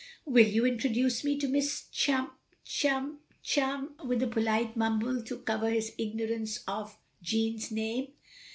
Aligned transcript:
"Will 0.25 0.47
you 0.47 0.65
introduce 0.65 1.23
me 1.23 1.37
to 1.37 1.47
Miss 1.47 1.85
chum— 1.91 2.31
chum— 2.65 3.19
chum,'' 3.43 3.93
with 4.03 4.23
a 4.23 4.27
polite 4.27 4.75
mumble 4.75 5.21
to 5.21 5.37
cover 5.37 5.69
his 5.69 5.93
ignorance 5.99 6.63
of 6.67 6.97
Jeanne's 7.21 7.69
name. 7.69 8.07